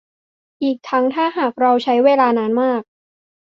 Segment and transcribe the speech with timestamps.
[0.63, 2.81] อีกทั้งถ้าหากเราใช้เวลานานมาก